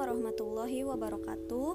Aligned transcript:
warahmatullahi 0.00 0.80
wabarakatuh. 0.80 1.70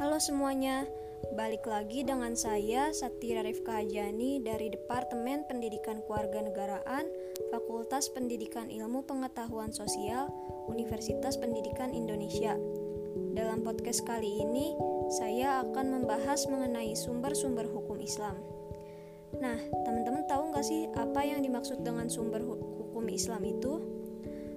Halo 0.00 0.16
semuanya, 0.16 0.88
balik 1.36 1.68
lagi 1.68 2.08
dengan 2.08 2.32
saya 2.40 2.88
Satira 2.96 3.44
Rifka 3.44 3.76
Hajani 3.76 4.40
dari 4.40 4.72
Departemen 4.72 5.44
Pendidikan 5.44 6.00
Kewarganegaraan, 6.08 7.04
Fakultas 7.52 8.08
Pendidikan 8.08 8.72
Ilmu 8.72 9.04
Pengetahuan 9.04 9.76
Sosial, 9.76 10.32
Universitas 10.72 11.36
Pendidikan 11.36 11.92
Indonesia. 11.92 12.56
Dalam 13.36 13.60
podcast 13.60 14.00
kali 14.08 14.40
ini, 14.40 14.72
saya 15.12 15.60
akan 15.68 16.00
membahas 16.00 16.48
mengenai 16.48 16.96
sumber-sumber 16.96 17.68
hukum 17.68 18.00
Islam. 18.00 18.40
Nah, 19.36 19.60
teman-teman 19.84 20.24
tahu 20.24 20.48
nggak 20.48 20.64
sih 20.64 20.88
apa 20.96 21.28
yang 21.28 21.44
dimaksud 21.44 21.84
dengan 21.84 22.08
sumber 22.08 22.40
hukum 22.40 23.04
Islam 23.12 23.44
itu? 23.44 24.01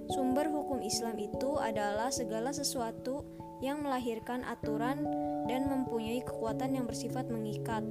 Sumber 0.06 0.46
hukum 0.46 0.78
Islam 0.86 1.18
itu 1.18 1.58
adalah 1.58 2.14
segala 2.14 2.54
sesuatu 2.54 3.26
yang 3.58 3.82
melahirkan 3.82 4.46
aturan 4.46 5.02
dan 5.50 5.66
mempunyai 5.66 6.22
kekuatan 6.22 6.78
yang 6.78 6.86
bersifat 6.86 7.26
mengikat. 7.26 7.82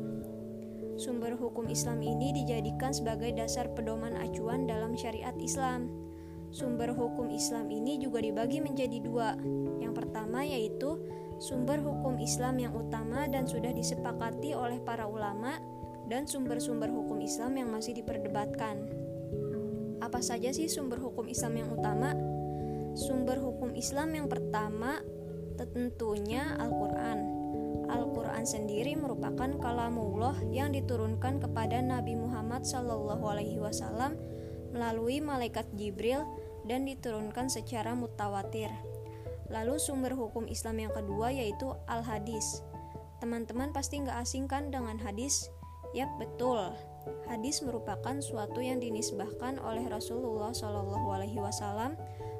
Sumber 0.95 1.35
hukum 1.35 1.67
Islam 1.67 1.99
ini 1.99 2.31
dijadikan 2.31 2.95
sebagai 2.95 3.35
dasar 3.35 3.67
pedoman 3.75 4.15
acuan 4.15 4.63
dalam 4.63 4.95
syariat 4.95 5.35
Islam. 5.35 5.91
Sumber 6.55 6.95
hukum 6.95 7.27
Islam 7.27 7.67
ini 7.67 7.99
juga 7.99 8.23
dibagi 8.23 8.63
menjadi 8.63 9.03
dua. 9.03 9.35
Yang 9.83 9.93
pertama 9.99 10.47
yaitu 10.47 11.03
sumber 11.35 11.83
hukum 11.83 12.15
Islam 12.15 12.63
yang 12.63 12.71
utama 12.71 13.27
dan 13.27 13.43
sudah 13.43 13.75
disepakati 13.75 14.55
oleh 14.55 14.79
para 14.79 15.03
ulama, 15.03 15.59
dan 16.07 16.29
sumber-sumber 16.29 16.87
hukum 16.87 17.19
Islam 17.19 17.59
yang 17.59 17.73
masih 17.73 17.97
diperdebatkan. 17.97 19.04
Apa 20.05 20.21
saja 20.21 20.53
sih 20.53 20.69
sumber 20.69 21.01
hukum 21.01 21.25
Islam 21.25 21.65
yang 21.65 21.73
utama? 21.73 22.13
Sumber 22.93 23.41
hukum 23.41 23.73
Islam 23.73 24.13
yang 24.13 24.29
pertama 24.29 25.01
tentunya 25.57 26.53
Al-Quran. 26.61 27.19
Al-Quran 27.89 28.45
sendiri 28.45 28.93
merupakan 28.93 29.49
kalamullah 29.57 30.37
yang 30.53 30.77
diturunkan 30.77 31.41
kepada 31.41 31.81
Nabi 31.81 32.13
Muhammad 32.21 32.69
SAW 32.69 33.17
melalui 34.77 35.25
malaikat 35.25 35.65
Jibril 35.73 36.21
dan 36.69 36.85
diturunkan 36.85 37.49
secara 37.49 37.97
mutawatir. 37.97 38.69
Lalu 39.49 39.81
sumber 39.81 40.13
hukum 40.13 40.45
Islam 40.45 40.85
yang 40.85 40.93
kedua 40.93 41.33
yaitu 41.33 41.73
Al-Hadis. 41.89 42.61
Teman-teman 43.25 43.73
pasti 43.73 44.05
nggak 44.05 44.21
asing 44.21 44.45
kan 44.45 44.69
dengan 44.69 45.01
hadis? 45.01 45.49
Yap, 45.97 46.13
betul. 46.21 46.77
Hadis 47.29 47.61
merupakan 47.61 48.17
suatu 48.21 48.61
yang 48.61 48.81
dinisbahkan 48.81 49.61
oleh 49.61 49.85
Rasulullah 49.89 50.53
Shallallahu 50.53 51.07
Alaihi 51.13 51.37
Wasallam, 51.41 51.97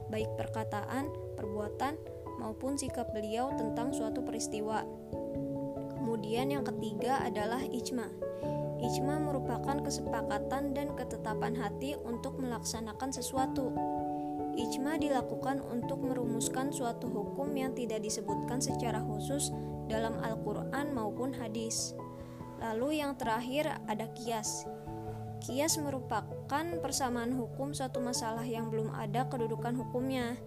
baik 0.10 0.30
perkataan, 0.38 1.10
perbuatan, 1.38 1.98
maupun 2.38 2.76
sikap 2.76 3.10
beliau 3.16 3.54
tentang 3.56 3.96
suatu 3.96 4.22
peristiwa. 4.22 4.84
Kemudian 5.96 6.52
yang 6.54 6.66
ketiga 6.68 7.24
adalah 7.24 7.64
ijma. 7.64 8.08
Ijma 8.76 9.18
merupakan 9.24 9.82
kesepakatan 9.82 10.76
dan 10.76 10.94
ketetapan 10.94 11.56
hati 11.58 11.98
untuk 12.06 12.38
melaksanakan 12.38 13.10
sesuatu. 13.10 13.72
Ijma 14.56 14.96
dilakukan 15.02 15.60
untuk 15.68 16.00
merumuskan 16.00 16.72
suatu 16.72 17.12
hukum 17.12 17.52
yang 17.60 17.76
tidak 17.76 18.04
disebutkan 18.06 18.64
secara 18.64 19.04
khusus 19.04 19.52
dalam 19.92 20.16
Al-Quran 20.24 20.96
maupun 20.96 21.36
hadis. 21.36 21.98
Lalu 22.62 23.04
yang 23.04 23.20
terakhir 23.20 23.68
ada 23.86 24.08
kias. 24.16 24.64
Kias 25.44 25.78
merupakan 25.78 26.66
persamaan 26.82 27.36
hukum 27.36 27.76
suatu 27.76 28.02
masalah 28.02 28.48
yang 28.48 28.72
belum 28.72 28.90
ada 28.96 29.28
kedudukan 29.30 29.78
hukumnya 29.78 30.40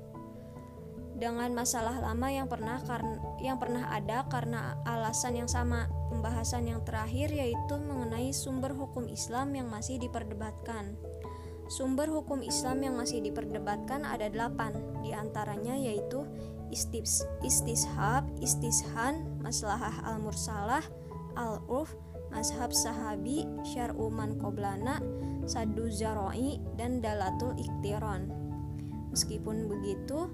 dengan 1.19 1.51
masalah 1.51 1.99
lama 1.99 2.31
yang 2.31 2.47
pernah 2.47 2.79
karena 2.87 3.19
yang 3.43 3.59
pernah 3.59 3.91
ada 3.91 4.25
karena 4.31 4.79
alasan 4.87 5.35
yang 5.35 5.51
sama. 5.51 5.91
Pembahasan 6.09 6.65
yang 6.67 6.81
terakhir 6.89 7.29
yaitu 7.31 7.75
mengenai 7.77 8.33
sumber 8.33 8.73
hukum 8.73 9.07
Islam 9.07 9.53
yang 9.53 9.69
masih 9.69 10.01
diperdebatkan. 10.01 10.97
Sumber 11.69 12.09
hukum 12.09 12.41
Islam 12.41 12.81
yang 12.81 12.97
masih 12.97 13.21
diperdebatkan 13.21 14.01
ada 14.01 14.33
delapan, 14.33 14.73
di 15.05 15.13
antaranya 15.13 15.77
yaitu 15.77 16.25
istis, 16.73 17.29
istishab, 17.45 18.25
istishan, 18.41 19.37
maslahah 19.45 20.01
al-mursalah, 20.09 20.81
al-urf, 21.39 21.95
mazhab 22.35 22.75
sahabi, 22.75 23.47
syar'uman 23.63 24.37
koblana, 24.43 24.99
sadu 25.47 25.87
zaroi, 25.89 26.59
dan 26.75 26.99
dalatul 26.99 27.55
iktiron. 27.57 28.29
Meskipun 29.15 29.71
begitu, 29.71 30.29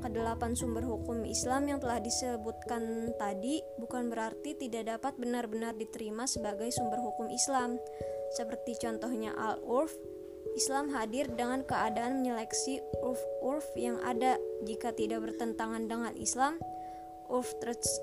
kedelapan 0.00 0.56
sumber 0.56 0.84
hukum 0.86 1.26
Islam 1.28 1.68
yang 1.68 1.78
telah 1.82 1.98
disebutkan 2.00 3.12
tadi 3.18 3.60
bukan 3.76 4.08
berarti 4.08 4.56
tidak 4.56 4.96
dapat 4.96 5.16
benar-benar 5.20 5.76
diterima 5.76 6.24
sebagai 6.28 6.70
sumber 6.72 7.00
hukum 7.00 7.28
Islam. 7.28 7.76
Seperti 8.36 8.78
contohnya 8.78 9.34
al-urf, 9.34 9.90
Islam 10.56 10.90
hadir 10.90 11.30
dengan 11.30 11.62
keadaan 11.62 12.22
menyeleksi 12.22 12.80
urf-urf 13.04 13.66
yang 13.76 14.00
ada 14.02 14.40
jika 14.64 14.90
tidak 14.96 15.22
bertentangan 15.22 15.86
dengan 15.86 16.14
Islam, 16.16 16.58
urf 17.30 17.54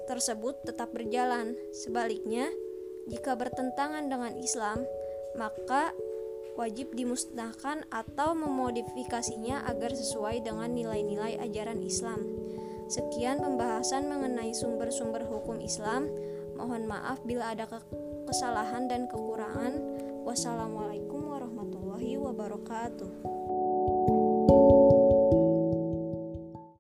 tersebut 0.08 0.64
tetap 0.64 0.96
berjalan. 0.96 1.54
Sebaliknya, 1.76 2.48
jika 3.12 3.36
bertentangan 3.36 4.08
dengan 4.08 4.34
Islam, 4.40 4.88
maka 5.36 5.94
wajib 6.58 6.96
dimusnahkan 6.98 7.86
atau 7.94 8.34
memodifikasinya 8.34 9.70
agar 9.70 9.94
sesuai 9.94 10.42
dengan 10.42 10.74
nilai-nilai 10.74 11.38
ajaran 11.38 11.80
Islam. 11.86 12.24
Sekian 12.88 13.44
pembahasan 13.44 14.08
mengenai 14.08 14.56
sumber-sumber 14.56 15.28
hukum 15.28 15.60
Islam. 15.60 16.08
Mohon 16.58 16.90
maaf 16.90 17.22
bila 17.22 17.54
ada 17.54 17.70
kesalahan 18.26 18.90
dan 18.90 19.06
kekurangan. 19.06 19.76
Wassalamualaikum 20.26 21.30
warahmatullahi 21.30 22.18
wabarakatuh. 22.18 23.12